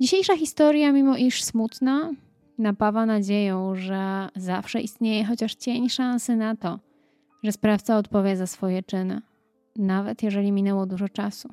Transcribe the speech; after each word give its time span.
Dzisiejsza 0.00 0.36
historia, 0.36 0.92
mimo 0.92 1.16
iż 1.16 1.42
smutna, 1.44 2.10
napawa 2.58 3.06
nadzieją, 3.06 3.74
że 3.74 4.28
zawsze 4.36 4.80
istnieje 4.80 5.24
chociaż 5.24 5.54
cień 5.54 5.88
szansy 5.88 6.36
na 6.36 6.56
to, 6.56 6.78
że 7.42 7.52
sprawca 7.52 7.98
odpowie 7.98 8.36
za 8.36 8.46
swoje 8.46 8.82
czyny, 8.82 9.20
nawet 9.76 10.22
jeżeli 10.22 10.52
minęło 10.52 10.86
dużo 10.86 11.08
czasu. 11.08 11.48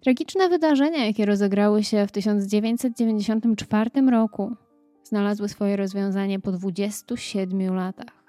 Tragiczne 0.00 0.48
wydarzenia, 0.48 1.06
jakie 1.06 1.26
rozegrały 1.26 1.84
się 1.84 2.06
w 2.06 2.12
1994 2.12 3.90
roku, 4.10 4.52
znalazły 5.04 5.48
swoje 5.48 5.76
rozwiązanie 5.76 6.40
po 6.40 6.52
27 6.52 7.74
latach. 7.74 8.24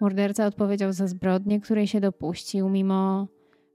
Morderca 0.00 0.46
odpowiedział 0.46 0.92
za 0.92 1.06
zbrodnię, 1.06 1.60
której 1.60 1.86
się 1.86 2.00
dopuścił, 2.00 2.68
mimo 2.68 3.26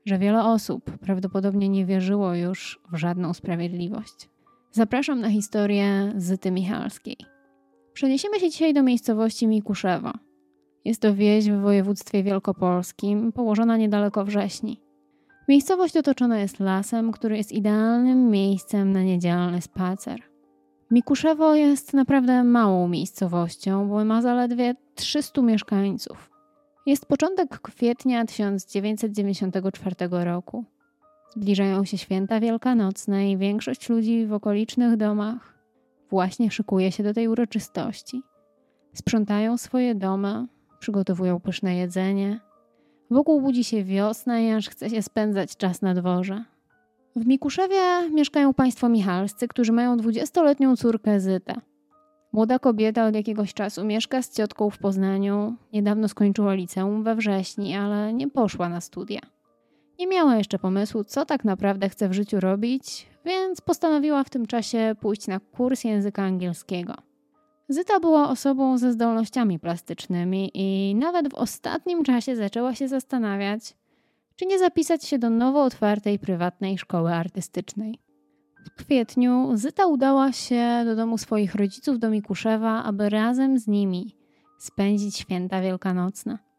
że 0.05 0.17
wiele 0.17 0.43
osób 0.43 0.97
prawdopodobnie 0.97 1.69
nie 1.69 1.85
wierzyło 1.85 2.35
już 2.35 2.79
w 2.91 2.97
żadną 2.97 3.33
sprawiedliwość. 3.33 4.32
Zapraszam 4.75 5.19
na 5.19 5.29
historię 5.29 6.13
Zyty 6.17 6.51
Michalskiej. 6.51 7.17
Przeniesiemy 7.93 8.39
się 8.39 8.49
dzisiaj 8.49 8.73
do 8.73 8.83
miejscowości 8.83 9.47
Mikuszewo. 9.47 10.11
Jest 10.85 11.01
to 11.01 11.15
wieś 11.15 11.49
w 11.49 11.61
województwie 11.61 12.23
wielkopolskim, 12.23 13.31
położona 13.31 13.77
niedaleko 13.77 14.25
Wrześni. 14.25 14.81
Miejscowość 15.47 15.97
otoczona 15.97 16.39
jest 16.39 16.59
lasem, 16.59 17.11
który 17.11 17.37
jest 17.37 17.51
idealnym 17.51 18.29
miejscem 18.29 18.91
na 18.91 19.03
niedzielny 19.03 19.61
spacer. 19.61 20.19
Mikuszewo 20.91 21.55
jest 21.55 21.93
naprawdę 21.93 22.43
małą 22.43 22.87
miejscowością, 22.87 23.89
bo 23.89 24.05
ma 24.05 24.21
zaledwie 24.21 24.75
300 24.95 25.41
mieszkańców. 25.41 26.29
Jest 26.85 27.05
początek 27.05 27.59
kwietnia 27.59 28.25
1994 28.25 29.95
roku. 30.11 30.65
Zbliżają 31.35 31.85
się 31.85 31.97
święta 31.97 32.39
wielkanocne 32.39 33.31
i 33.31 33.37
większość 33.37 33.89
ludzi 33.89 34.25
w 34.25 34.33
okolicznych 34.33 34.97
domach 34.97 35.53
właśnie 36.09 36.51
szykuje 36.51 36.91
się 36.91 37.03
do 37.03 37.13
tej 37.13 37.27
uroczystości. 37.27 38.21
Sprzątają 38.93 39.57
swoje 39.57 39.95
domy, 39.95 40.47
przygotowują 40.79 41.39
pyszne 41.39 41.75
jedzenie. 41.75 42.39
Wokół 43.11 43.41
budzi 43.41 43.63
się 43.63 43.83
wiosna 43.83 44.39
i 44.39 44.51
aż 44.51 44.69
chce 44.69 44.89
się 44.89 45.01
spędzać 45.01 45.57
czas 45.57 45.81
na 45.81 45.93
dworze. 45.93 46.43
W 47.15 47.25
Mikuszewie 47.25 48.09
mieszkają 48.11 48.53
państwo 48.53 48.89
Michalscy, 48.89 49.47
którzy 49.47 49.71
mają 49.71 49.97
dwudziestoletnią 49.97 50.75
córkę 50.75 51.19
Zytę. 51.19 51.53
Młoda 52.33 52.59
kobieta 52.59 53.05
od 53.05 53.15
jakiegoś 53.15 53.53
czasu 53.53 53.85
mieszka 53.85 54.21
z 54.21 54.35
ciotką 54.35 54.69
w 54.69 54.77
Poznaniu. 54.77 55.55
Niedawno 55.73 56.07
skończyła 56.07 56.53
liceum 56.53 57.03
we 57.03 57.15
wrześni, 57.15 57.75
ale 57.75 58.13
nie 58.13 58.27
poszła 58.29 58.69
na 58.69 58.81
studia. 58.81 59.19
Nie 60.03 60.09
miała 60.09 60.35
jeszcze 60.35 60.59
pomysłu, 60.59 61.03
co 61.03 61.25
tak 61.25 61.45
naprawdę 61.45 61.89
chce 61.89 62.09
w 62.09 62.13
życiu 62.13 62.39
robić, 62.39 63.07
więc 63.25 63.61
postanowiła 63.61 64.23
w 64.23 64.29
tym 64.29 64.45
czasie 64.45 64.95
pójść 65.01 65.27
na 65.27 65.39
kurs 65.39 65.83
języka 65.83 66.23
angielskiego. 66.23 66.93
Zyta 67.69 67.99
była 67.99 68.29
osobą 68.29 68.77
ze 68.77 68.91
zdolnościami 68.91 69.59
plastycznymi 69.59 70.51
i 70.53 70.95
nawet 70.95 71.29
w 71.29 71.33
ostatnim 71.33 72.03
czasie 72.03 72.35
zaczęła 72.35 72.75
się 72.75 72.87
zastanawiać, 72.87 73.75
czy 74.35 74.45
nie 74.45 74.59
zapisać 74.59 75.05
się 75.05 75.19
do 75.19 75.29
nowo 75.29 75.63
otwartej 75.63 76.19
prywatnej 76.19 76.77
szkoły 76.77 77.13
artystycznej. 77.13 77.99
W 78.65 78.75
kwietniu 78.75 79.51
Zyta 79.53 79.85
udała 79.87 80.31
się 80.31 80.81
do 80.85 80.95
domu 80.95 81.17
swoich 81.17 81.55
rodziców 81.55 81.99
do 81.99 82.09
Mikuszewa, 82.09 82.83
aby 82.83 83.09
razem 83.09 83.59
z 83.59 83.67
nimi 83.67 84.15
spędzić 84.59 85.17
święta 85.17 85.61
wielkanocne. 85.61 86.52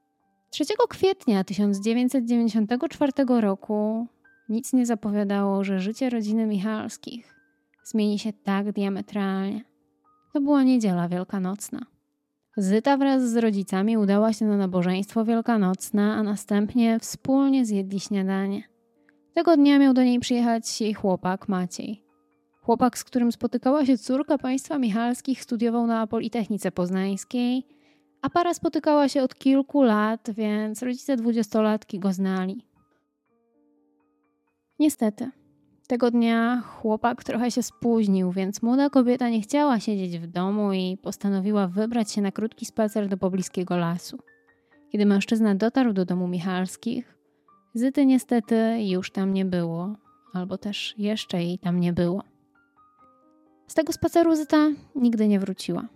3 0.55 0.65
kwietnia 0.89 1.45
1994 1.45 3.13
roku 3.41 4.07
nic 4.49 4.73
nie 4.73 4.87
zapowiadało, 4.87 5.65
że 5.65 5.81
życie 5.81 6.11
rodziny 6.11 6.47
Michalskich 6.47 7.35
zmieni 7.85 8.19
się 8.19 8.33
tak 8.33 8.73
diametralnie. 8.73 9.65
To 10.33 10.41
była 10.41 10.63
niedziela 10.63 11.09
wielkanocna. 11.09 11.81
Zyta 12.57 12.97
wraz 12.97 13.31
z 13.31 13.37
rodzicami 13.37 13.97
udała 13.97 14.33
się 14.33 14.45
na 14.45 14.57
nabożeństwo 14.57 15.25
wielkanocne, 15.25 16.13
a 16.13 16.23
następnie 16.23 16.99
wspólnie 17.01 17.67
zjedli 17.67 18.01
śniadanie. 18.01 18.63
Tego 19.35 19.57
dnia 19.57 19.79
miał 19.79 19.95
do 19.95 20.05
niej 20.05 20.21
przyjechać 20.21 20.81
jej 20.81 20.95
chłopak 20.95 21.49
Maciej. 21.49 22.05
Chłopak, 22.61 22.99
z 22.99 23.05
którym 23.05 23.33
spotykała 23.33 23.87
się 23.87 23.99
córka 23.99 24.39
państwa 24.39 24.79
Michalskich, 24.79 25.43
studiował 25.43 25.87
na 25.87 26.07
Politechnice 26.07 26.73
Poznańskiej, 26.73 27.74
a 28.25 28.31
para 28.31 28.55
spotykała 28.55 29.09
się 29.09 29.23
od 29.23 29.35
kilku 29.35 29.83
lat, 29.83 30.31
więc 30.31 30.83
rodzice 30.83 31.17
dwudziestolatki 31.17 31.99
go 31.99 32.12
znali. 32.12 32.67
Niestety, 34.79 35.31
tego 35.87 36.11
dnia 36.11 36.61
chłopak 36.61 37.25
trochę 37.25 37.51
się 37.51 37.62
spóźnił, 37.62 38.33
więc 38.33 38.62
młoda 38.62 38.91
kobieta 38.91 39.29
nie 39.29 39.41
chciała 39.41 39.81
siedzieć 39.81 40.19
w 40.19 40.27
domu 40.27 40.73
i 40.73 40.99
postanowiła 41.03 41.69
wybrać 41.69 42.12
się 42.12 42.23
na 42.23 42.33
krótki 42.33 42.67
spacer 42.67 43.09
do 43.09 43.17
pobliskiego 43.17 43.77
lasu. 43.77 44.19
Kiedy 44.91 45.06
mężczyzna 45.06 45.55
dotarł 45.55 45.93
do 45.93 46.05
domu 46.05 46.29
Michalskich, 46.29 47.19
Zyty 47.75 48.06
niestety 48.06 48.77
już 48.83 49.11
tam 49.11 49.35
nie 49.35 49.45
było, 49.45 49.97
albo 50.33 50.59
też 50.59 50.95
jeszcze 50.99 51.43
jej 51.43 51.59
tam 51.59 51.81
nie 51.81 51.93
było. 51.93 52.23
Z 53.67 53.75
tego 53.75 53.93
spaceru 53.93 54.37
Zyta 54.37 54.69
nigdy 54.95 55.29
nie 55.29 55.41
wróciła. 55.41 55.94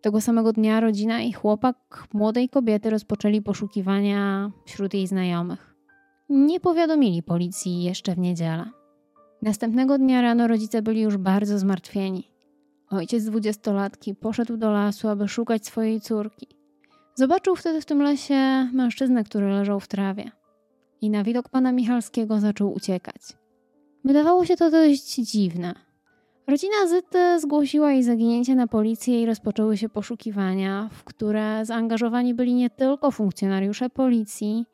Tego 0.00 0.20
samego 0.20 0.52
dnia 0.52 0.80
rodzina 0.80 1.20
i 1.20 1.32
chłopak 1.32 2.08
młodej 2.12 2.48
kobiety 2.48 2.90
rozpoczęli 2.90 3.42
poszukiwania 3.42 4.50
wśród 4.64 4.94
jej 4.94 5.06
znajomych. 5.06 5.74
Nie 6.28 6.60
powiadomili 6.60 7.22
policji 7.22 7.82
jeszcze 7.82 8.14
w 8.14 8.18
niedzielę. 8.18 8.70
Następnego 9.42 9.98
dnia 9.98 10.22
rano 10.22 10.46
rodzice 10.48 10.82
byli 10.82 11.00
już 11.00 11.16
bardzo 11.16 11.58
zmartwieni. 11.58 12.30
Ojciec 12.90 13.24
dwudziestolatki 13.24 14.14
poszedł 14.14 14.56
do 14.56 14.70
lasu, 14.70 15.08
aby 15.08 15.28
szukać 15.28 15.66
swojej 15.66 16.00
córki. 16.00 16.46
Zobaczył 17.14 17.56
wtedy 17.56 17.80
w 17.80 17.84
tym 17.84 18.02
lesie 18.02 18.68
mężczyznę, 18.72 19.24
który 19.24 19.48
leżał 19.48 19.80
w 19.80 19.88
trawie. 19.88 20.30
I 21.00 21.10
na 21.10 21.24
widok 21.24 21.48
pana 21.48 21.72
Michalskiego 21.72 22.40
zaczął 22.40 22.72
uciekać. 22.72 23.22
Wydawało 24.04 24.44
się 24.44 24.56
to 24.56 24.70
dość 24.70 25.14
dziwne. 25.14 25.85
Rodzina 26.48 26.86
Zyty 26.88 27.40
zgłosiła 27.40 27.92
jej 27.92 28.02
zaginięcie 28.02 28.54
na 28.54 28.66
policję 28.66 29.22
i 29.22 29.26
rozpoczęły 29.26 29.76
się 29.76 29.88
poszukiwania, 29.88 30.88
w 30.92 31.04
które 31.04 31.64
zaangażowani 31.64 32.34
byli 32.34 32.54
nie 32.54 32.70
tylko 32.70 33.10
funkcjonariusze 33.10 33.90
policji, 33.90 34.64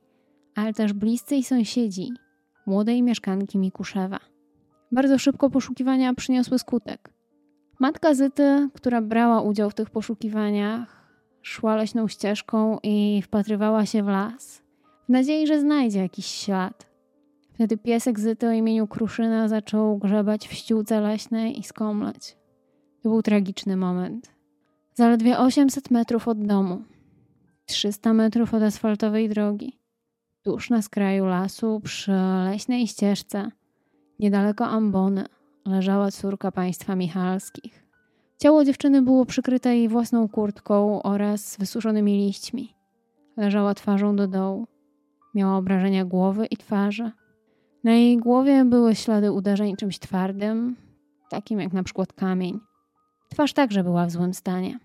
ale 0.54 0.72
też 0.72 0.92
bliscy 0.92 1.36
i 1.36 1.44
sąsiedzi 1.44 2.08
młodej 2.66 3.02
mieszkanki 3.02 3.58
Mikuszewa. 3.58 4.18
Bardzo 4.92 5.18
szybko 5.18 5.50
poszukiwania 5.50 6.14
przyniosły 6.14 6.58
skutek. 6.58 7.10
Matka 7.80 8.14
Zyty, 8.14 8.68
która 8.74 9.02
brała 9.02 9.40
udział 9.40 9.70
w 9.70 9.74
tych 9.74 9.90
poszukiwaniach, 9.90 11.08
szła 11.42 11.76
leśną 11.76 12.08
ścieżką 12.08 12.78
i 12.82 13.22
wpatrywała 13.24 13.86
się 13.86 14.02
w 14.02 14.08
las, 14.08 14.62
w 15.08 15.08
nadziei, 15.08 15.46
że 15.46 15.60
znajdzie 15.60 15.98
jakiś 15.98 16.26
ślad. 16.26 16.91
Wtedy 17.54 17.76
piesek 17.76 18.20
Zyty 18.20 18.48
o 18.48 18.52
imieniu 18.52 18.86
Kruszyna 18.86 19.48
zaczął 19.48 19.98
grzebać 19.98 20.48
w 20.48 20.52
ściółce 20.52 21.00
leśnej 21.00 21.58
i 21.58 21.62
skomleć. 21.62 22.36
To 23.02 23.08
był 23.08 23.22
tragiczny 23.22 23.76
moment. 23.76 24.30
Zaledwie 24.94 25.38
800 25.38 25.90
metrów 25.90 26.28
od 26.28 26.46
domu, 26.46 26.82
300 27.66 28.12
metrów 28.12 28.54
od 28.54 28.62
asfaltowej 28.62 29.28
drogi, 29.28 29.78
tuż 30.42 30.70
na 30.70 30.82
skraju 30.82 31.26
lasu, 31.26 31.80
przy 31.84 32.12
leśnej 32.44 32.86
ścieżce, 32.86 33.50
niedaleko 34.18 34.66
ambony, 34.66 35.24
leżała 35.66 36.10
córka 36.10 36.52
państwa 36.52 36.96
Michalskich. 36.96 37.86
Ciało 38.38 38.64
dziewczyny 38.64 39.02
było 39.02 39.26
przykryte 39.26 39.76
jej 39.76 39.88
własną 39.88 40.28
kurtką 40.28 41.02
oraz 41.02 41.56
wysuszonymi 41.56 42.16
liśćmi. 42.26 42.74
Leżała 43.36 43.74
twarzą 43.74 44.16
do 44.16 44.28
dołu. 44.28 44.66
Miała 45.34 45.56
obrażenia 45.56 46.04
głowy 46.04 46.46
i 46.46 46.56
twarzy. 46.56 47.10
Na 47.84 47.92
jej 47.92 48.18
głowie 48.18 48.64
były 48.64 48.94
ślady 48.94 49.32
uderzeń 49.32 49.76
czymś 49.76 49.98
twardym, 49.98 50.76
takim 51.30 51.60
jak 51.60 51.72
na 51.72 51.82
przykład 51.82 52.12
kamień. 52.12 52.60
Twarz 53.28 53.52
także 53.52 53.84
była 53.84 54.06
w 54.06 54.10
złym 54.10 54.34
stanie. 54.34 54.78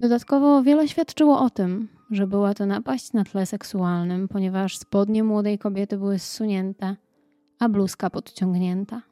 Dodatkowo 0.00 0.62
wiele 0.62 0.88
świadczyło 0.88 1.40
o 1.40 1.50
tym, 1.50 1.88
że 2.10 2.26
była 2.26 2.54
to 2.54 2.66
napaść 2.66 3.12
na 3.12 3.24
tle 3.24 3.46
seksualnym, 3.46 4.28
ponieważ 4.28 4.78
spodnie 4.78 5.24
młodej 5.24 5.58
kobiety 5.58 5.98
były 5.98 6.18
zsunięte, 6.18 6.96
a 7.58 7.68
bluzka 7.68 8.10
podciągnięta. 8.10 9.02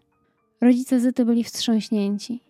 Rodzice 0.60 1.00
Zyty 1.00 1.24
byli 1.24 1.44
wstrząśnięci. 1.44 2.40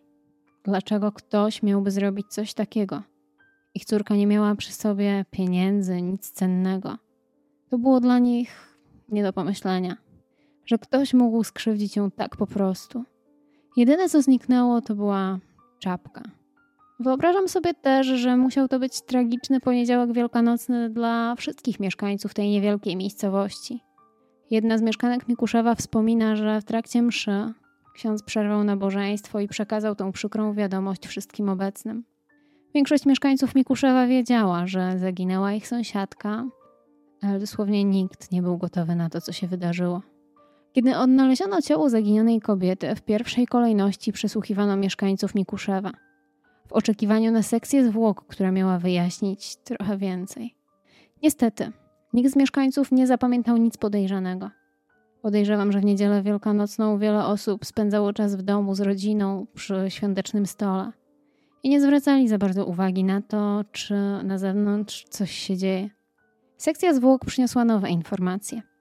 Dlaczego 0.64 1.12
ktoś 1.12 1.62
miałby 1.62 1.90
zrobić 1.90 2.26
coś 2.26 2.54
takiego? 2.54 3.02
Ich 3.74 3.84
córka 3.84 4.16
nie 4.16 4.26
miała 4.26 4.54
przy 4.54 4.72
sobie 4.72 5.24
pieniędzy, 5.30 6.02
nic 6.02 6.30
cennego. 6.30 6.98
To 7.70 7.78
było 7.78 8.00
dla 8.00 8.18
nich 8.18 8.78
nie 9.08 9.22
do 9.22 9.32
pomyślenia, 9.32 9.96
że 10.66 10.78
ktoś 10.78 11.14
mógł 11.14 11.44
skrzywdzić 11.44 11.96
ją 11.96 12.10
tak 12.10 12.36
po 12.36 12.46
prostu. 12.46 13.04
Jedyne 13.76 14.08
co 14.08 14.22
zniknęło 14.22 14.80
to 14.80 14.94
była 14.94 15.38
czapka. 15.78 16.22
Wyobrażam 17.00 17.48
sobie 17.48 17.74
też, 17.74 18.06
że 18.06 18.36
musiał 18.36 18.68
to 18.68 18.78
być 18.78 19.02
tragiczny 19.02 19.60
poniedziałek 19.60 20.12
wielkanocny 20.12 20.90
dla 20.90 21.34
wszystkich 21.34 21.80
mieszkańców 21.80 22.34
tej 22.34 22.50
niewielkiej 22.50 22.96
miejscowości. 22.96 23.80
Jedna 24.50 24.78
z 24.78 24.82
mieszkanek 24.82 25.28
Mikuszewa 25.28 25.74
wspomina, 25.74 26.36
że 26.36 26.60
w 26.60 26.64
trakcie 26.64 27.02
mszy 27.02 27.52
ksiądz 27.94 28.22
przerwał 28.22 28.64
nabożeństwo 28.64 29.40
i 29.40 29.48
przekazał 29.48 29.94
tą 29.94 30.12
przykrą 30.12 30.54
wiadomość 30.54 31.06
wszystkim 31.06 31.48
obecnym. 31.48 32.04
Większość 32.74 33.06
mieszkańców 33.06 33.54
Mikuszewa 33.54 34.06
wiedziała, 34.06 34.66
że 34.66 34.98
zaginęła 34.98 35.52
ich 35.52 35.68
sąsiadka, 35.68 36.44
ale 37.22 37.40
dosłownie 37.40 37.84
nikt 37.84 38.32
nie 38.32 38.42
był 38.42 38.58
gotowy 38.58 38.94
na 38.94 39.10
to, 39.10 39.20
co 39.20 39.32
się 39.32 39.46
wydarzyło. 39.46 40.02
Kiedy 40.76 40.96
odnaleziono 40.96 41.62
ciało 41.62 41.90
zaginionej 41.90 42.40
kobiety, 42.40 42.94
w 42.94 43.02
pierwszej 43.02 43.46
kolejności 43.46 44.12
przesłuchiwano 44.12 44.76
mieszkańców 44.76 45.34
Mikuszewa– 45.34 45.92
w 46.68 46.72
oczekiwaniu 46.72 47.32
na 47.32 47.42
sekcję 47.42 47.86
zwłok, 47.86 48.24
która 48.26 48.52
miała 48.52 48.78
wyjaśnić 48.78 49.56
trochę 49.56 49.96
więcej. 49.96 50.54
Niestety, 51.22 51.72
nikt 52.12 52.32
z 52.32 52.36
mieszkańców 52.36 52.92
nie 52.92 53.06
zapamiętał 53.06 53.56
nic 53.56 53.76
podejrzanego. 53.76 54.50
Podejrzewam, 55.22 55.72
że 55.72 55.80
w 55.80 55.84
niedzielę 55.84 56.22
wielkanocną 56.22 56.98
wiele 56.98 57.24
osób 57.24 57.66
spędzało 57.66 58.12
czas 58.12 58.36
w 58.36 58.42
domu 58.42 58.74
z 58.74 58.80
rodziną 58.80 59.46
przy 59.54 59.84
świątecznym 59.88 60.46
stole 60.46 60.92
i 61.62 61.68
nie 61.68 61.80
zwracali 61.80 62.28
za 62.28 62.38
bardzo 62.38 62.66
uwagi 62.66 63.04
na 63.04 63.22
to, 63.22 63.64
czy 63.72 63.94
na 64.24 64.38
zewnątrz 64.38 65.04
coś 65.04 65.30
się 65.30 65.56
dzieje. 65.56 65.90
Sekcja 66.56 66.94
zwłok 66.94 67.24
przyniosła 67.24 67.64
nowe 67.64 67.90
informacje. 67.90 68.75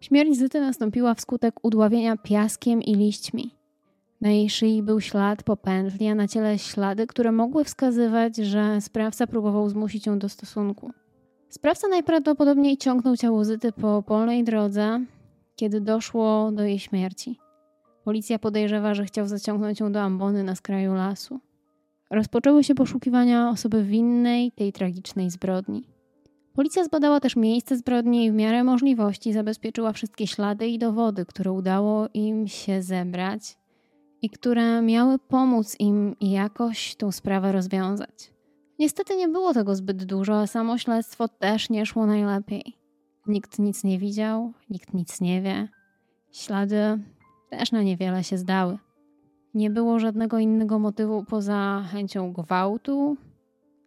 Śmierć 0.00 0.36
Zyty 0.36 0.60
nastąpiła 0.60 1.14
wskutek 1.14 1.54
udławienia 1.62 2.16
piaskiem 2.16 2.82
i 2.82 2.94
liśćmi. 2.94 3.50
Na 4.20 4.30
jej 4.30 4.50
szyi 4.50 4.82
był 4.82 5.00
ślad 5.00 5.42
po 5.42 5.56
pętli, 5.56 6.08
a 6.08 6.14
na 6.14 6.28
ciele 6.28 6.58
ślady, 6.58 7.06
które 7.06 7.32
mogły 7.32 7.64
wskazywać, 7.64 8.36
że 8.36 8.80
sprawca 8.80 9.26
próbował 9.26 9.68
zmusić 9.68 10.06
ją 10.06 10.18
do 10.18 10.28
stosunku. 10.28 10.90
Sprawca 11.48 11.88
najprawdopodobniej 11.88 12.76
ciągnął 12.76 13.16
ciało 13.16 13.44
Zyty 13.44 13.72
po 13.72 14.02
polnej 14.02 14.44
drodze, 14.44 15.04
kiedy 15.56 15.80
doszło 15.80 16.52
do 16.52 16.62
jej 16.62 16.78
śmierci. 16.78 17.38
Policja 18.04 18.38
podejrzewa, 18.38 18.94
że 18.94 19.04
chciał 19.04 19.26
zaciągnąć 19.26 19.80
ją 19.80 19.92
do 19.92 20.00
ambony 20.00 20.44
na 20.44 20.54
skraju 20.54 20.94
lasu. 20.94 21.40
Rozpoczęły 22.10 22.64
się 22.64 22.74
poszukiwania 22.74 23.50
osoby 23.50 23.84
winnej 23.84 24.52
tej 24.52 24.72
tragicznej 24.72 25.30
zbrodni. 25.30 25.95
Policja 26.56 26.84
zbadała 26.84 27.20
też 27.20 27.36
miejsce 27.36 27.76
zbrodni 27.76 28.24
i 28.24 28.30
w 28.30 28.34
miarę 28.34 28.64
możliwości 28.64 29.32
zabezpieczyła 29.32 29.92
wszystkie 29.92 30.26
ślady 30.26 30.66
i 30.66 30.78
dowody, 30.78 31.26
które 31.26 31.52
udało 31.52 32.08
im 32.14 32.48
się 32.48 32.82
zebrać 32.82 33.56
i 34.22 34.30
które 34.30 34.82
miały 34.82 35.18
pomóc 35.18 35.76
im 35.78 36.16
jakoś 36.20 36.96
tą 36.96 37.12
sprawę 37.12 37.52
rozwiązać. 37.52 38.32
Niestety 38.78 39.16
nie 39.16 39.28
było 39.28 39.54
tego 39.54 39.76
zbyt 39.76 40.04
dużo, 40.04 40.40
a 40.40 40.46
samo 40.46 40.78
śledztwo 40.78 41.28
też 41.28 41.70
nie 41.70 41.86
szło 41.86 42.06
najlepiej. 42.06 42.76
Nikt 43.26 43.58
nic 43.58 43.84
nie 43.84 43.98
widział, 43.98 44.52
nikt 44.70 44.94
nic 44.94 45.20
nie 45.20 45.42
wie. 45.42 45.68
Ślady 46.32 46.98
też 47.50 47.72
na 47.72 47.82
niewiele 47.82 48.24
się 48.24 48.38
zdały. 48.38 48.78
Nie 49.54 49.70
było 49.70 49.98
żadnego 49.98 50.38
innego 50.38 50.78
motywu 50.78 51.24
poza 51.24 51.84
chęcią 51.92 52.32
gwałtu 52.32 53.16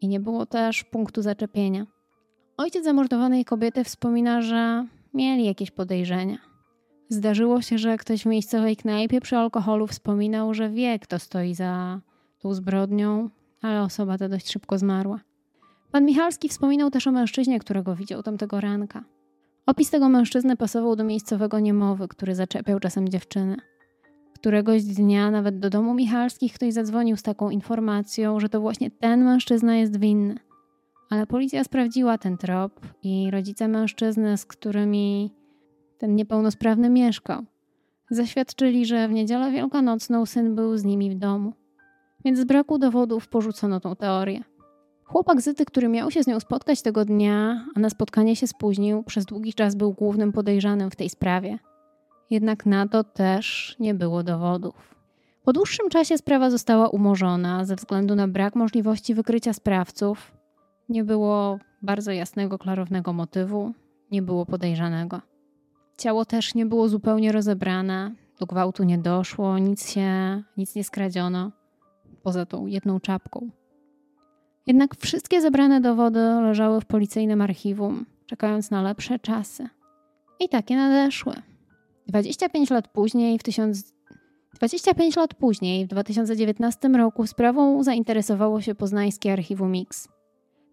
i 0.02 0.08
nie 0.08 0.20
było 0.20 0.46
też 0.46 0.84
punktu 0.84 1.22
zaczepienia. 1.22 1.99
Ojciec 2.60 2.84
zamordowanej 2.84 3.46
kobiety 3.46 3.84
wspomina, 3.84 4.42
że 4.42 4.86
mieli 5.14 5.46
jakieś 5.46 5.72
podejrzenia. 5.72 6.38
Zdarzyło 7.10 7.62
się, 7.62 7.78
że 7.78 7.98
ktoś 7.98 8.24
w 8.24 8.26
miejscowej 8.26 8.78
knajpie 8.78 9.22
przy 9.22 9.38
alkoholu 9.38 9.88
wspominał, 9.88 10.54
że 10.54 10.70
wie, 10.70 11.00
kto 11.00 11.20
stoi 11.20 11.56
za 11.56 12.02
tą 12.40 12.54
zbrodnią, 12.54 13.30
ale 13.62 13.82
osoba 13.82 14.18
ta 14.18 14.30
dość 14.30 14.52
szybko 14.52 14.78
zmarła. 14.78 15.20
Pan 15.92 16.06
Michalski 16.06 16.50
wspominał 16.50 16.92
też 16.92 17.08
o 17.08 17.12
mężczyźnie, 17.12 17.60
którego 17.60 17.96
widział 17.96 18.24
tamtego 18.24 18.62
ranka. 18.62 19.04
Opis 19.66 19.90
tego 19.90 20.10
mężczyzny 20.10 20.58
pasował 20.58 20.96
do 20.96 21.04
miejscowego 21.04 21.60
niemowy, 21.60 22.08
który 22.08 22.36
zaczepiał 22.36 22.80
czasem 22.80 23.10
dziewczynę. 23.10 23.56
Któregoś 24.36 24.84
dnia 24.84 25.32
nawet 25.32 25.60
do 25.60 25.70
domu 25.70 25.94
Michalskich 25.94 26.54
ktoś 26.54 26.74
zadzwonił 26.74 27.18
z 27.18 27.24
taką 27.24 27.50
informacją, 27.50 28.40
że 28.40 28.50
to 28.50 28.62
właśnie 28.62 28.92
ten 28.92 29.24
mężczyzna 29.24 29.78
jest 29.78 30.00
winny. 30.00 30.49
Ale 31.10 31.28
policja 31.28 31.64
sprawdziła 31.64 32.18
ten 32.18 32.38
trop 32.38 32.80
i 33.04 33.32
rodzice 33.32 33.68
mężczyzny, 33.68 34.38
z 34.38 34.46
którymi 34.46 35.34
ten 35.98 36.16
niepełnosprawny 36.16 36.90
mieszkał. 36.90 37.44
Zaświadczyli, 38.12 38.86
że 38.86 39.08
w 39.08 39.12
niedzielę 39.12 39.52
wielkanocną 39.52 40.26
syn 40.26 40.56
był 40.56 40.78
z 40.78 40.84
nimi 40.84 41.12
w 41.12 41.16
domu. 41.16 41.54
Więc 42.26 42.40
z 42.40 42.44
braku 42.44 42.78
dowodów 42.78 43.28
porzucono 43.28 43.80
tą 43.80 43.96
teorię. 43.96 44.44
Chłopak 45.04 45.42
Zyty, 45.42 45.66
który 45.66 45.88
miał 45.88 46.12
się 46.12 46.24
z 46.24 46.28
nią 46.28 46.40
spotkać 46.40 46.82
tego 46.82 47.06
dnia, 47.06 47.66
a 47.76 47.80
na 47.80 47.90
spotkanie 47.90 48.36
się 48.36 48.48
spóźnił, 48.48 49.04
przez 49.04 49.26
długi 49.26 49.54
czas 49.54 49.76
był 49.76 49.94
głównym 49.94 50.32
podejrzanym 50.32 50.92
w 50.92 50.96
tej 50.96 51.10
sprawie. 51.10 51.60
Jednak 52.30 52.66
na 52.66 52.88
to 52.88 53.04
też 53.04 53.76
nie 53.80 53.94
było 53.94 54.24
dowodów. 54.24 54.96
Po 55.44 55.54
dłuższym 55.54 55.90
czasie 55.90 56.18
sprawa 56.18 56.50
została 56.50 56.90
umorzona 56.90 57.66
ze 57.66 57.76
względu 57.76 58.16
na 58.16 58.28
brak 58.28 58.56
możliwości 58.56 59.14
wykrycia 59.14 59.54
sprawców. 59.54 60.39
Nie 60.90 61.04
było 61.04 61.60
bardzo 61.82 62.12
jasnego, 62.12 62.58
klarownego 62.58 63.14
motywu, 63.14 63.74
nie 64.12 64.22
było 64.22 64.46
podejrzanego. 64.46 65.22
Ciało 65.98 66.26
też 66.26 66.56
nie 66.56 66.66
było 66.66 66.90
zupełnie 66.90 67.32
rozebrane, 67.32 68.12
do 68.40 68.46
gwałtu 68.46 68.84
nie 68.84 68.98
doszło, 68.98 69.60
nic 69.60 69.92
się, 69.92 70.44
nic 70.58 70.76
nie 70.76 70.84
skradziono, 70.84 71.52
poza 72.24 72.46
tą 72.46 72.66
jedną 72.66 73.00
czapką. 73.00 73.50
Jednak 74.68 74.96
wszystkie 74.96 75.42
zebrane 75.42 75.82
dowody 75.82 76.20
leżały 76.20 76.82
w 76.82 76.86
policyjnym 76.86 77.42
archiwum, 77.42 78.06
czekając 78.26 78.72
na 78.72 78.82
lepsze 78.82 79.20
czasy. 79.20 79.70
I 80.40 80.50
takie 80.50 80.76
nadeszły. 80.76 81.34
25 82.08 82.70
lat 82.70 82.88
później, 82.88 83.40
w 83.40 83.44
1000... 83.44 83.94
25 84.54 85.16
lat 85.16 85.34
później, 85.34 85.86
w 85.86 85.90
2019 85.90 86.90
roku, 86.90 87.28
sprawą 87.28 87.84
zainteresowało 87.84 88.62
się 88.62 88.76
poznańskie 88.76 89.34
archiwum 89.34 89.72
Mix. 89.72 90.08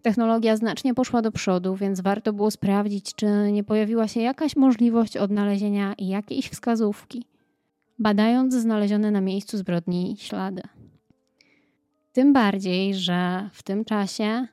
Technologia 0.03 0.57
znacznie 0.57 0.95
poszła 0.95 1.23
do 1.23 1.33
przodu, 1.33 1.77
więc 1.77 2.01
warto 2.01 2.33
było 2.33 2.51
sprawdzić, 2.51 3.15
czy 3.15 3.27
nie 3.53 3.65
pojawiła 3.65 4.09
się 4.09 4.21
jakaś 4.21 4.57
możliwość 4.57 5.17
odnalezienia 5.17 5.95
jakiejś 5.99 6.49
wskazówki, 6.49 7.25
badając 7.99 8.55
znalezione 8.55 9.11
na 9.11 9.21
miejscu 9.21 9.59
zbrodni 9.59 10.17
ślady. 10.19 10.63
Tym 12.13 12.33
bardziej, 12.33 12.95
że 12.95 13.51
w 13.53 13.63
tym 13.63 13.85
czasie 13.85 14.47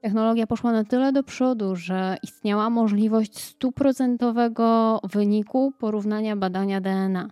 technologia 0.00 0.46
poszła 0.46 0.72
na 0.72 0.84
tyle 0.84 1.12
do 1.12 1.22
przodu, 1.22 1.76
że 1.76 2.16
istniała 2.22 2.70
możliwość 2.70 3.38
stuprocentowego 3.38 5.00
wyniku 5.04 5.72
porównania 5.78 6.36
badania 6.36 6.80
DNA. 6.80 7.30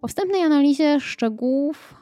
Po 0.00 0.08
wstępnej 0.08 0.42
analizie 0.42 1.00
szczegółów 1.00 1.94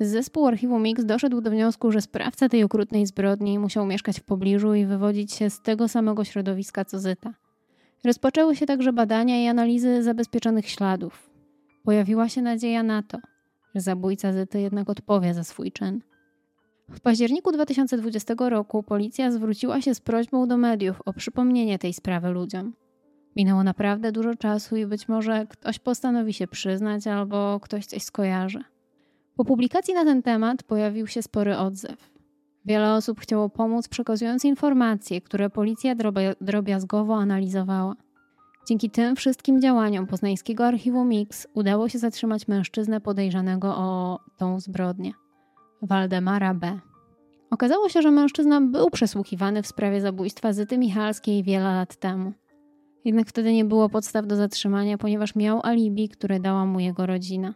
Zespół 0.00 0.46
Archiwum 0.46 0.82
Mix 0.82 1.04
doszedł 1.04 1.40
do 1.40 1.50
wniosku, 1.50 1.92
że 1.92 2.00
sprawca 2.00 2.48
tej 2.48 2.64
okrutnej 2.64 3.06
zbrodni 3.06 3.58
musiał 3.58 3.86
mieszkać 3.86 4.20
w 4.20 4.24
pobliżu 4.24 4.74
i 4.74 4.86
wywodzić 4.86 5.32
się 5.32 5.50
z 5.50 5.62
tego 5.62 5.88
samego 5.88 6.24
środowiska 6.24 6.84
co 6.84 6.98
Zyta. 6.98 7.34
Rozpoczęły 8.04 8.56
się 8.56 8.66
także 8.66 8.92
badania 8.92 9.44
i 9.44 9.46
analizy 9.46 10.02
zabezpieczonych 10.02 10.68
śladów. 10.68 11.30
Pojawiła 11.84 12.28
się 12.28 12.42
nadzieja 12.42 12.82
na 12.82 13.02
to, 13.02 13.18
że 13.74 13.80
zabójca 13.80 14.32
Zyty 14.32 14.60
jednak 14.60 14.90
odpowie 14.90 15.34
za 15.34 15.44
swój 15.44 15.72
czyn. 15.72 16.00
W 16.90 17.00
październiku 17.00 17.52
2020 17.52 18.34
roku 18.38 18.82
policja 18.82 19.30
zwróciła 19.30 19.80
się 19.80 19.94
z 19.94 20.00
prośbą 20.00 20.48
do 20.48 20.56
mediów 20.56 21.02
o 21.04 21.12
przypomnienie 21.12 21.78
tej 21.78 21.92
sprawy 21.92 22.28
ludziom. 22.28 22.72
Minęło 23.36 23.64
naprawdę 23.64 24.12
dużo 24.12 24.34
czasu 24.34 24.76
i 24.76 24.86
być 24.86 25.08
może 25.08 25.46
ktoś 25.46 25.78
postanowi 25.78 26.32
się 26.32 26.46
przyznać 26.46 27.06
albo 27.06 27.60
ktoś 27.60 27.86
coś 27.86 28.02
skojarzy. 28.02 28.64
Po 29.38 29.44
publikacji 29.44 29.94
na 29.94 30.04
ten 30.04 30.22
temat 30.22 30.62
pojawił 30.62 31.06
się 31.06 31.22
spory 31.22 31.56
odzew. 31.56 32.10
Wiele 32.64 32.94
osób 32.94 33.20
chciało 33.20 33.48
pomóc, 33.48 33.88
przekazując 33.88 34.44
informacje, 34.44 35.20
które 35.20 35.50
policja 35.50 35.94
drobiazgowo 36.40 37.16
analizowała. 37.16 37.94
Dzięki 38.68 38.90
tym 38.90 39.16
wszystkim 39.16 39.60
działaniom 39.60 40.06
poznańskiego 40.06 40.66
archiwum 40.66 41.08
Mix 41.08 41.46
udało 41.54 41.88
się 41.88 41.98
zatrzymać 41.98 42.48
mężczyznę 42.48 43.00
podejrzanego 43.00 43.76
o 43.76 44.18
tą 44.36 44.60
zbrodnię 44.60 45.12
Waldemara 45.82 46.54
B. 46.54 46.78
Okazało 47.50 47.88
się, 47.88 48.02
że 48.02 48.10
mężczyzna 48.10 48.60
był 48.60 48.90
przesłuchiwany 48.90 49.62
w 49.62 49.66
sprawie 49.66 50.00
zabójstwa 50.00 50.52
Zyty 50.52 50.78
Michalskiej 50.78 51.42
wiele 51.42 51.64
lat 51.64 51.96
temu. 51.96 52.32
Jednak 53.04 53.28
wtedy 53.28 53.52
nie 53.52 53.64
było 53.64 53.88
podstaw 53.88 54.26
do 54.26 54.36
zatrzymania, 54.36 54.98
ponieważ 54.98 55.34
miał 55.34 55.60
alibi, 55.62 56.08
które 56.08 56.40
dała 56.40 56.66
mu 56.66 56.80
jego 56.80 57.06
rodzina. 57.06 57.54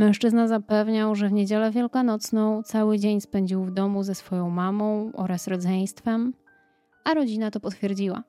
Mężczyzna 0.00 0.48
zapewniał, 0.48 1.14
że 1.14 1.28
w 1.28 1.32
niedzielę 1.32 1.70
wielkanocną 1.70 2.62
cały 2.62 2.98
dzień 2.98 3.20
spędził 3.20 3.64
w 3.64 3.70
domu 3.70 4.02
ze 4.02 4.14
swoją 4.14 4.50
mamą 4.50 5.10
oraz 5.14 5.46
rodzeństwem, 5.46 6.32
a 7.04 7.14
rodzina 7.14 7.50
to 7.50 7.60
potwierdziła. 7.60 8.22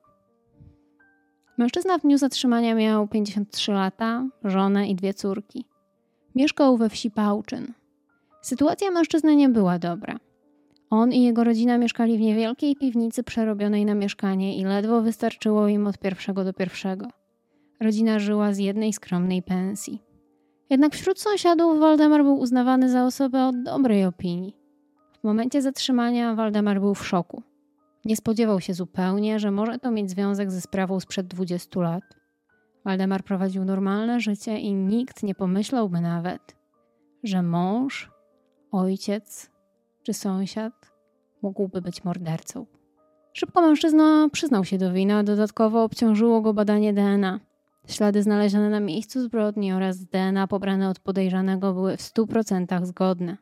Mężczyzna 1.58 1.98
w 1.98 2.02
dniu 2.02 2.18
zatrzymania 2.18 2.74
miał 2.74 3.08
53 3.08 3.72
lata, 3.72 4.28
żonę 4.44 4.88
i 4.88 4.94
dwie 4.94 5.14
córki. 5.14 5.64
Mieszkał 6.34 6.76
we 6.76 6.88
wsi 6.88 7.10
Pałczyn. 7.10 7.72
Sytuacja 8.42 8.90
mężczyzny 8.90 9.36
nie 9.36 9.48
była 9.48 9.78
dobra. 9.78 10.16
On 10.90 11.12
i 11.12 11.22
jego 11.22 11.44
rodzina 11.44 11.78
mieszkali 11.78 12.18
w 12.18 12.20
niewielkiej 12.20 12.76
piwnicy 12.76 13.22
przerobionej 13.22 13.84
na 13.84 13.94
mieszkanie 13.94 14.58
i 14.58 14.64
ledwo 14.64 15.02
wystarczyło 15.02 15.68
im 15.68 15.86
od 15.86 15.98
pierwszego 15.98 16.44
do 16.44 16.52
pierwszego. 16.52 17.08
Rodzina 17.80 18.18
żyła 18.18 18.52
z 18.52 18.58
jednej 18.58 18.92
skromnej 18.92 19.42
pensji. 19.42 20.11
Jednak 20.72 20.94
wśród 20.94 21.20
sąsiadów 21.20 21.80
Waldemar 21.80 22.22
był 22.22 22.38
uznawany 22.38 22.90
za 22.90 23.04
osobę 23.04 23.44
o 23.44 23.52
dobrej 23.52 24.04
opinii. 24.04 24.56
W 25.20 25.24
momencie 25.24 25.62
zatrzymania 25.62 26.34
Waldemar 26.34 26.80
był 26.80 26.94
w 26.94 27.06
szoku. 27.06 27.42
Nie 28.04 28.16
spodziewał 28.16 28.60
się 28.60 28.74
zupełnie, 28.74 29.38
że 29.38 29.50
może 29.50 29.78
to 29.78 29.90
mieć 29.90 30.10
związek 30.10 30.50
ze 30.50 30.60
sprawą 30.60 31.00
sprzed 31.00 31.26
20 31.26 31.80
lat. 31.80 32.02
Waldemar 32.84 33.24
prowadził 33.24 33.64
normalne 33.64 34.20
życie 34.20 34.58
i 34.58 34.74
nikt 34.74 35.22
nie 35.22 35.34
pomyślałby 35.34 36.00
nawet, 36.00 36.56
że 37.22 37.42
mąż, 37.42 38.10
ojciec 38.70 39.50
czy 40.02 40.14
sąsiad 40.14 40.92
mógłby 41.42 41.82
być 41.82 42.04
mordercą. 42.04 42.66
Szybko 43.32 43.62
mężczyzna 43.62 44.28
przyznał 44.32 44.64
się 44.64 44.78
do 44.78 44.92
winy, 44.92 45.14
a 45.14 45.22
dodatkowo 45.22 45.84
obciążyło 45.84 46.40
go 46.40 46.54
badanie 46.54 46.92
DNA. 46.92 47.40
Ślady 47.88 48.22
znalezione 48.22 48.70
na 48.70 48.80
miejscu 48.80 49.22
zbrodni 49.22 49.72
oraz 49.72 50.04
DNA 50.04 50.46
pobrane 50.46 50.88
od 50.88 50.98
podejrzanego 50.98 51.74
były 51.74 51.96
w 51.96 52.00
100% 52.00 52.86
zgodne. 52.86 53.36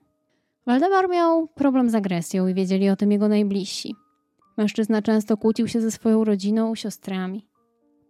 Waldemar 0.67 1.09
miał 1.09 1.49
problem 1.49 1.91
z 1.91 1.95
agresją 1.95 2.49
i 2.49 2.55
wiedzieli 2.55 2.91
o 2.91 2.97
tym 2.97 3.13
jego 3.13 3.29
najbliżsi. 3.29 3.95
Mężczyzna 4.57 5.03
często 5.03 5.37
kłócił 5.37 5.69
się 5.69 5.81
ze 5.81 5.91
swoją 5.91 6.25
rodziną, 6.25 6.75
siostrami. 6.75 7.47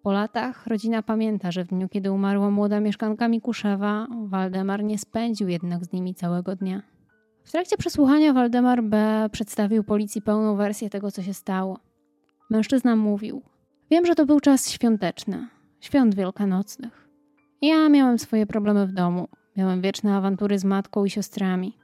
Po 0.02 0.12
latach 0.12 0.66
rodzina 0.66 1.02
pamięta, 1.02 1.52
że 1.52 1.64
w 1.64 1.68
dniu, 1.68 1.88
kiedy 1.88 2.12
umarła 2.12 2.50
młoda 2.50 2.80
mieszkanka 2.80 3.28
Mikuszewa, 3.28 4.06
Waldemar 4.24 4.84
nie 4.84 4.98
spędził 4.98 5.48
jednak 5.48 5.84
z 5.84 5.92
nimi 5.92 6.14
całego 6.14 6.56
dnia. 6.56 6.82
W 7.44 7.52
trakcie 7.52 7.76
przesłuchania 7.76 8.32
Waldemar 8.32 8.82
B. 8.82 9.26
przedstawił 9.32 9.84
policji 9.84 10.22
pełną 10.22 10.56
wersję 10.56 10.90
tego, 10.90 11.10
co 11.10 11.22
się 11.22 11.34
stało. 11.34 11.78
Mężczyzna 12.50 12.96
mówił: 12.96 13.42
Wiem, 13.90 14.06
że 14.06 14.14
to 14.14 14.26
był 14.26 14.40
czas 14.40 14.70
świąteczny, 14.70 15.48
świąt 15.80 16.14
wielkanocnych. 16.14 17.08
Ja 17.62 17.88
miałem 17.88 18.18
swoje 18.18 18.46
problemy 18.46 18.86
w 18.86 18.92
domu, 18.92 19.28
miałem 19.56 19.80
wieczne 19.80 20.16
awantury 20.16 20.58
z 20.58 20.64
matką 20.64 21.04
i 21.04 21.10
siostrami. 21.10 21.76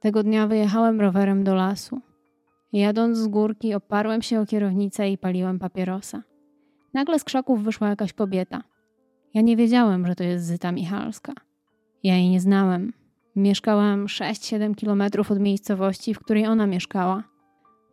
Tego 0.00 0.22
dnia 0.22 0.46
wyjechałem 0.46 1.00
rowerem 1.00 1.44
do 1.44 1.54
lasu. 1.54 2.00
Jadąc 2.72 3.18
z 3.18 3.28
górki, 3.28 3.74
oparłem 3.74 4.22
się 4.22 4.40
o 4.40 4.46
kierownicę 4.46 5.10
i 5.10 5.18
paliłem 5.18 5.58
papierosa. 5.58 6.22
Nagle 6.94 7.18
z 7.18 7.24
krzaków 7.24 7.62
wyszła 7.62 7.88
jakaś 7.88 8.12
kobieta. 8.12 8.62
Ja 9.34 9.40
nie 9.40 9.56
wiedziałem, 9.56 10.06
że 10.06 10.14
to 10.14 10.24
jest 10.24 10.44
Zyta 10.44 10.72
Michalska. 10.72 11.32
Ja 12.02 12.16
jej 12.16 12.28
nie 12.28 12.40
znałem. 12.40 12.92
Mieszkałam 13.36 14.06
6-7 14.06 14.74
kilometrów 14.74 15.30
od 15.30 15.40
miejscowości, 15.40 16.14
w 16.14 16.18
której 16.18 16.46
ona 16.46 16.66
mieszkała. 16.66 17.24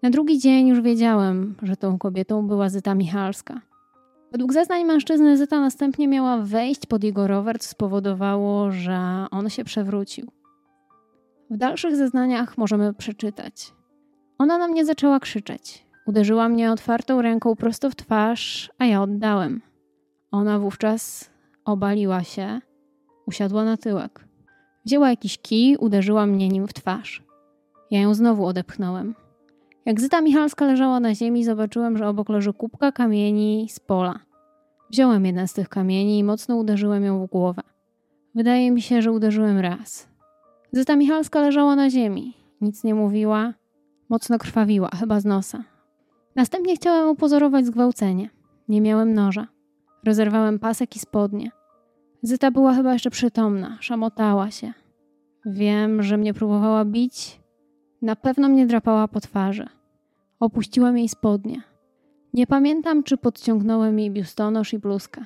Na 0.03 0.09
drugi 0.09 0.39
dzień 0.39 0.67
już 0.67 0.81
wiedziałem, 0.81 1.55
że 1.63 1.75
tą 1.75 1.97
kobietą 1.97 2.47
była 2.47 2.69
Zyta 2.69 2.95
Michalska. 2.95 3.61
Według 4.31 4.53
zeznań 4.53 4.83
mężczyzny 4.83 5.37
Zyta 5.37 5.59
następnie 5.59 6.07
miała 6.07 6.37
wejść 6.37 6.85
pod 6.85 7.03
jego 7.03 7.27
rower, 7.27 7.59
co 7.59 7.69
spowodowało, 7.69 8.71
że 8.71 9.25
on 9.31 9.49
się 9.49 9.63
przewrócił. 9.63 10.31
W 11.49 11.57
dalszych 11.57 11.95
zeznaniach 11.95 12.57
możemy 12.57 12.93
przeczytać. 12.93 13.73
Ona 14.37 14.57
na 14.57 14.67
mnie 14.67 14.85
zaczęła 14.85 15.19
krzyczeć. 15.19 15.85
Uderzyła 16.05 16.49
mnie 16.49 16.71
otwartą 16.71 17.21
ręką 17.21 17.55
prosto 17.55 17.89
w 17.89 17.95
twarz, 17.95 18.71
a 18.77 18.85
ja 18.85 19.01
oddałem. 19.01 19.61
Ona 20.31 20.59
wówczas 20.59 21.29
obaliła 21.65 22.23
się, 22.23 22.59
usiadła 23.27 23.65
na 23.65 23.77
tyłek. 23.77 24.27
Wzięła 24.85 25.09
jakiś 25.09 25.37
kij, 25.37 25.77
uderzyła 25.77 26.25
mnie 26.25 26.49
nim 26.49 26.67
w 26.67 26.73
twarz. 26.73 27.23
Ja 27.91 28.01
ją 28.01 28.13
znowu 28.13 28.45
odepchnąłem. 28.45 29.15
Jak 29.85 30.01
Zyta 30.01 30.21
Michalska 30.21 30.65
leżała 30.65 30.99
na 30.99 31.15
ziemi, 31.15 31.43
zobaczyłem, 31.43 31.97
że 31.97 32.07
obok 32.07 32.29
leży 32.29 32.53
kubka 32.53 32.91
kamieni 32.91 33.67
z 33.69 33.79
pola. 33.79 34.19
Wziąłem 34.91 35.25
jeden 35.25 35.47
z 35.47 35.53
tych 35.53 35.69
kamieni 35.69 36.19
i 36.19 36.23
mocno 36.23 36.55
uderzyłem 36.55 37.03
ją 37.03 37.25
w 37.25 37.29
głowę. 37.29 37.61
Wydaje 38.35 38.71
mi 38.71 38.81
się, 38.81 39.01
że 39.01 39.11
uderzyłem 39.11 39.59
raz. 39.59 40.07
Zyta 40.71 40.95
Michalska 40.95 41.41
leżała 41.41 41.75
na 41.75 41.89
ziemi. 41.89 42.33
Nic 42.61 42.83
nie 42.83 42.95
mówiła. 42.95 43.53
Mocno 44.09 44.37
krwawiła, 44.37 44.89
chyba 44.99 45.19
z 45.19 45.25
nosa. 45.25 45.63
Następnie 46.35 46.75
chciałem 46.75 47.09
upozorować 47.09 47.65
zgwałcenie. 47.65 48.29
Nie 48.67 48.81
miałem 48.81 49.13
noża. 49.13 49.47
Rozerwałem 50.05 50.59
pasek 50.59 50.95
i 50.95 50.99
spodnie. 50.99 51.51
Zyta 52.21 52.51
była 52.51 52.73
chyba 52.73 52.93
jeszcze 52.93 53.09
przytomna, 53.09 53.77
szamotała 53.81 54.51
się. 54.51 54.73
Wiem, 55.45 56.03
że 56.03 56.17
mnie 56.17 56.33
próbowała 56.33 56.85
bić. 56.85 57.44
Na 58.01 58.15
pewno 58.15 58.49
mnie 58.49 58.65
drapała 58.65 59.07
po 59.07 59.19
twarzy. 59.19 59.67
Opuściłem 60.39 60.97
jej 60.97 61.09
spodnie. 61.09 61.61
Nie 62.33 62.47
pamiętam, 62.47 63.03
czy 63.03 63.17
podciągnąłem 63.17 63.99
jej 63.99 64.11
biustonosz 64.11 64.73
i 64.73 64.79
bluzkę. 64.79 65.21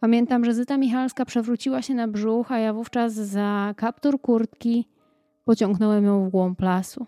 Pamiętam, 0.00 0.44
że 0.44 0.54
Zyta 0.54 0.78
Michalska 0.78 1.24
przewróciła 1.24 1.82
się 1.82 1.94
na 1.94 2.08
brzuch, 2.08 2.52
a 2.52 2.58
ja 2.58 2.72
wówczas 2.72 3.12
za 3.12 3.74
kaptur 3.76 4.20
kurtki 4.20 4.88
pociągnąłem 5.44 6.04
ją 6.04 6.24
w 6.24 6.30
głąb 6.30 6.60
lasu. 6.60 7.06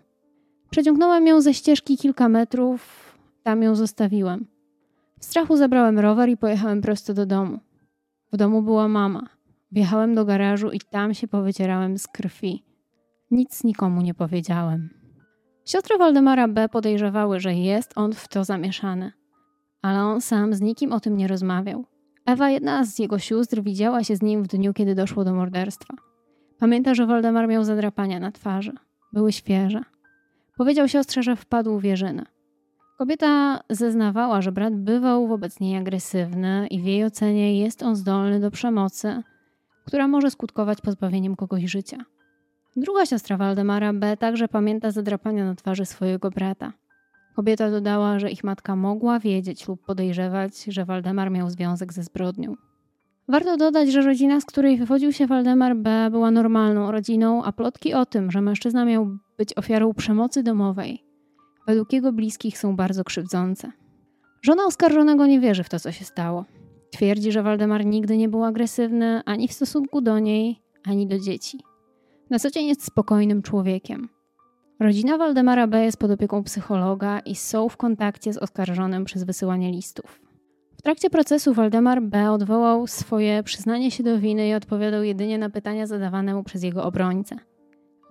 Przeciągnąłem 0.69 1.27
ją 1.27 1.41
ze 1.41 1.53
ścieżki 1.53 1.97
kilka 1.97 2.29
metrów, 2.29 3.13
tam 3.43 3.63
ją 3.63 3.75
zostawiłem. 3.75 4.45
W 5.19 5.25
strachu 5.25 5.57
zabrałem 5.57 5.99
rower 5.99 6.29
i 6.29 6.37
pojechałem 6.37 6.81
prosto 6.81 7.13
do 7.13 7.25
domu. 7.25 7.59
W 8.31 8.37
domu 8.37 8.61
była 8.61 8.87
mama. 8.87 9.29
Wjechałem 9.71 10.15
do 10.15 10.25
garażu 10.25 10.71
i 10.71 10.79
tam 10.79 11.13
się 11.13 11.27
powycierałem 11.27 11.97
z 11.97 12.07
krwi. 12.07 12.63
Nic 13.33 13.63
nikomu 13.63 14.01
nie 14.01 14.13
powiedziałem. 14.13 14.89
Siostry 15.65 15.97
Waldemara 15.97 16.47
B. 16.47 16.69
podejrzewały, 16.69 17.39
że 17.39 17.53
jest 17.53 17.93
on 17.95 18.13
w 18.13 18.27
to 18.27 18.43
zamieszany, 18.43 19.11
ale 19.81 19.99
on 19.99 20.21
sam 20.21 20.53
z 20.53 20.61
nikim 20.61 20.93
o 20.93 20.99
tym 20.99 21.17
nie 21.17 21.27
rozmawiał. 21.27 21.85
Ewa, 22.25 22.49
jedna 22.49 22.85
z 22.85 22.99
jego 22.99 23.19
sióstr, 23.19 23.61
widziała 23.61 24.03
się 24.03 24.15
z 24.15 24.21
nim 24.21 24.43
w 24.43 24.47
dniu, 24.47 24.73
kiedy 24.73 24.95
doszło 24.95 25.23
do 25.23 25.33
morderstwa. 25.33 25.93
Pamięta, 26.59 26.93
że 26.95 27.05
Waldemar 27.05 27.47
miał 27.47 27.63
zadrapania 27.63 28.19
na 28.19 28.31
twarzy. 28.31 28.73
Były 29.13 29.31
świeże. 29.31 29.81
Powiedział 30.57 30.87
siostrze, 30.87 31.23
że 31.23 31.35
wpadł 31.35 31.79
w 31.79 31.83
jeżynę. 31.83 32.25
Kobieta 32.97 33.59
zeznawała, 33.69 34.41
że 34.41 34.51
brat 34.51 34.75
bywał 34.75 35.27
wobec 35.27 35.59
niej 35.59 35.77
agresywny 35.77 36.67
i 36.67 36.81
w 36.81 36.85
jej 36.85 37.05
ocenie 37.05 37.59
jest 37.59 37.83
on 37.83 37.95
zdolny 37.95 38.39
do 38.39 38.51
przemocy, 38.51 39.23
która 39.85 40.07
może 40.07 40.31
skutkować 40.31 40.81
pozbawieniem 40.81 41.35
kogoś 41.35 41.63
życia. 41.63 41.97
Druga 42.75 43.05
siostra 43.05 43.37
Waldemara 43.37 43.93
B. 43.93 44.17
także 44.17 44.47
pamięta 44.47 44.91
zadrapania 44.91 45.45
na 45.45 45.55
twarzy 45.55 45.85
swojego 45.85 46.29
brata. 46.29 46.73
Kobieta 47.35 47.71
dodała, 47.71 48.19
że 48.19 48.31
ich 48.31 48.43
matka 48.43 48.75
mogła 48.75 49.19
wiedzieć 49.19 49.67
lub 49.67 49.85
podejrzewać, 49.85 50.63
że 50.63 50.85
Waldemar 50.85 51.31
miał 51.31 51.49
związek 51.49 51.93
ze 51.93 52.03
zbrodnią. 52.03 52.55
Warto 53.27 53.57
dodać, 53.57 53.91
że 53.91 54.01
rodzina, 54.01 54.41
z 54.41 54.45
której 54.45 54.77
wywodził 54.77 55.11
się 55.11 55.27
Waldemar 55.27 55.75
B., 55.75 56.07
była 56.11 56.31
normalną 56.31 56.91
rodziną, 56.91 57.43
a 57.43 57.51
plotki 57.51 57.93
o 57.93 58.05
tym, 58.05 58.31
że 58.31 58.41
mężczyzna 58.41 58.85
miał 58.85 59.17
być 59.37 59.57
ofiarą 59.57 59.93
przemocy 59.93 60.43
domowej, 60.43 61.03
według 61.67 61.93
jego 61.93 62.13
bliskich 62.13 62.57
są 62.57 62.75
bardzo 62.75 63.03
krzywdzące. 63.03 63.71
Żona 64.41 64.65
oskarżonego 64.65 65.27
nie 65.27 65.39
wierzy 65.39 65.63
w 65.63 65.69
to, 65.69 65.79
co 65.79 65.91
się 65.91 66.05
stało. 66.05 66.45
Twierdzi, 66.91 67.31
że 67.31 67.43
Waldemar 67.43 67.85
nigdy 67.85 68.17
nie 68.17 68.29
był 68.29 68.43
agresywny 68.43 69.21
ani 69.25 69.47
w 69.47 69.53
stosunku 69.53 70.01
do 70.01 70.19
niej, 70.19 70.61
ani 70.85 71.07
do 71.07 71.19
dzieci. 71.19 71.59
Na 72.33 72.39
co 72.39 72.51
dzień 72.51 72.67
jest 72.67 72.85
spokojnym 72.85 73.41
człowiekiem. 73.41 74.09
Rodzina 74.79 75.17
Waldemara 75.17 75.67
B. 75.67 75.83
jest 75.83 75.97
pod 75.97 76.11
opieką 76.11 76.43
psychologa 76.43 77.19
i 77.19 77.35
są 77.35 77.69
w 77.69 77.77
kontakcie 77.77 78.33
z 78.33 78.37
oskarżonym 78.37 79.05
przez 79.05 79.23
wysyłanie 79.23 79.71
listów. 79.71 80.21
W 80.77 80.81
trakcie 80.81 81.09
procesu 81.09 81.53
Waldemar 81.53 82.01
B. 82.01 82.31
odwołał 82.31 82.87
swoje 82.87 83.43
przyznanie 83.43 83.91
się 83.91 84.03
do 84.03 84.19
winy 84.19 84.47
i 84.47 84.53
odpowiadał 84.53 85.03
jedynie 85.03 85.37
na 85.37 85.49
pytania 85.49 85.87
zadawane 85.87 86.35
mu 86.35 86.43
przez 86.43 86.63
jego 86.63 86.83
obrońcę. 86.83 87.35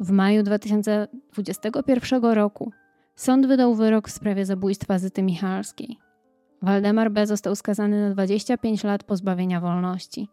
W 0.00 0.10
maju 0.10 0.42
2021 0.42 2.24
roku 2.24 2.72
sąd 3.14 3.46
wydał 3.46 3.74
wyrok 3.74 4.08
w 4.08 4.12
sprawie 4.12 4.46
zabójstwa 4.46 4.98
Zyty 4.98 5.22
Michalskiej. 5.22 5.96
Waldemar 6.62 7.10
B. 7.10 7.26
został 7.26 7.56
skazany 7.56 8.08
na 8.08 8.14
25 8.14 8.84
lat 8.84 9.04
pozbawienia 9.04 9.60
wolności. 9.60 10.28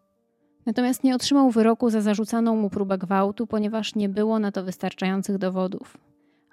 Natomiast 0.70 1.04
nie 1.04 1.16
otrzymał 1.16 1.52
wyroku 1.52 1.90
za 1.90 2.02
zarzucaną 2.02 2.56
mu 2.56 2.70
próbę 2.70 2.98
gwałtu, 2.98 3.48
ponieważ 3.48 3.96
nie 3.96 4.10
było 4.10 4.40
na 4.40 4.52
to 4.52 4.64
wystarczających 4.64 5.38
dowodów. 5.38 5.98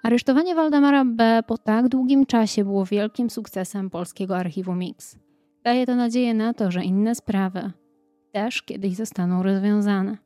Aresztowanie 0.03 0.55
Waldemara 0.55 1.05
B. 1.05 1.43
po 1.47 1.57
tak 1.57 1.87
długim 1.87 2.25
czasie 2.25 2.63
było 2.63 2.85
wielkim 2.85 3.29
sukcesem 3.29 3.89
polskiego 3.89 4.37
archiwum 4.37 4.79
Mix. 4.79 5.19
Daje 5.63 5.85
to 5.85 5.95
nadzieję 5.95 6.33
na 6.33 6.53
to, 6.53 6.71
że 6.71 6.83
inne 6.83 7.15
sprawy 7.15 7.71
też 8.31 8.61
kiedyś 8.61 8.95
zostaną 8.95 9.43
rozwiązane. 9.43 10.17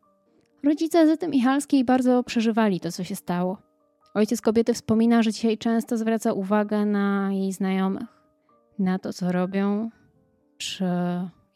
Rodzice 0.63 1.07
Zyty 1.07 1.27
Michalskiej 1.27 1.83
bardzo 1.83 2.23
przeżywali 2.23 2.79
to, 2.79 2.91
co 2.91 3.03
się 3.03 3.15
stało. 3.15 3.57
Ojciec 4.13 4.41
kobiety 4.41 4.73
wspomina, 4.73 5.23
że 5.23 5.31
dzisiaj 5.31 5.57
często 5.57 5.97
zwraca 5.97 6.33
uwagę 6.33 6.85
na 6.85 7.33
jej 7.33 7.51
znajomych, 7.51 8.07
na 8.79 8.99
to, 8.99 9.13
co 9.13 9.31
robią, 9.31 9.89
czy 10.57 10.85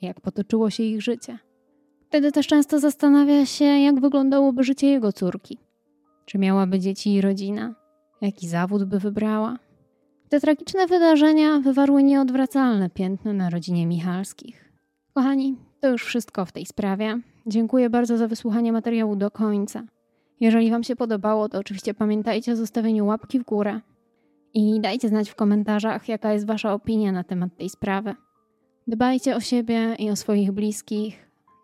jak 0.01 0.22
potoczyło 0.22 0.70
się 0.70 0.84
ich 0.84 1.01
życie. 1.01 1.44
Wtedy 2.07 2.31
też 2.31 2.47
często 2.47 2.79
zastanawia 2.79 3.45
się, 3.45 3.65
jak 3.65 4.00
wyglądałoby 4.00 4.63
życie 4.63 4.88
jego 4.88 5.12
córki. 5.12 5.57
Czy 6.25 6.38
miałaby 6.38 6.79
dzieci 6.79 7.13
i 7.13 7.21
rodzinę? 7.21 7.74
Jaki 8.21 8.47
zawód 8.47 8.83
by 8.83 9.00
wybrała? 9.00 9.57
Te 10.29 10.39
tragiczne 10.39 10.88
wydarzenia 10.88 11.59
wywarły 11.59 12.03
nieodwracalne 12.03 12.89
piętno 12.89 13.33
na 13.33 13.50
rodzinie 13.50 13.88
Michalskich. 13.88 14.71
Kochani, 15.13 15.57
to 15.79 15.89
już 15.89 16.05
wszystko 16.05 16.45
w 16.45 16.51
tej 16.51 16.65
sprawie. 16.65 17.19
Dziękuję 17.47 17.89
bardzo 17.89 18.17
za 18.17 18.27
wysłuchanie 18.27 18.71
materiału 18.71 19.15
do 19.15 19.31
końca. 19.31 19.83
Jeżeli 20.39 20.71
Wam 20.71 20.83
się 20.83 20.95
podobało, 20.95 21.50
to 21.50 21.59
oczywiście 21.59 21.93
pamiętajcie 21.93 22.51
o 22.51 22.55
zostawieniu 22.55 23.05
łapki 23.05 23.39
w 23.39 23.43
górę 23.43 23.81
i 24.53 24.79
dajcie 24.81 25.09
znać 25.09 25.29
w 25.29 25.35
komentarzach, 25.35 26.09
jaka 26.09 26.33
jest 26.33 26.45
Wasza 26.45 26.74
opinia 26.74 27.12
na 27.12 27.24
temat 27.24 27.57
tej 27.57 27.69
sprawy. 27.69 28.15
Dbajcie 28.88 29.35
o 29.35 29.39
siebie 29.39 29.95
i 30.00 30.09
o 30.09 30.15
swoich 30.15 30.51
bliskich. 30.51 31.25